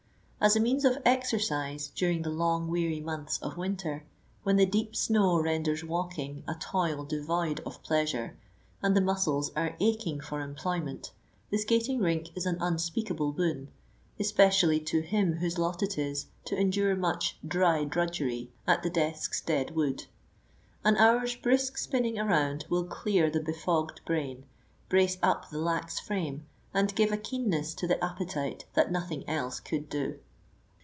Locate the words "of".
0.85-0.97, 3.43-3.57, 7.59-7.83